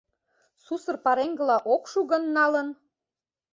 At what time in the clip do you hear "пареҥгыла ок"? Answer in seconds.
1.05-1.83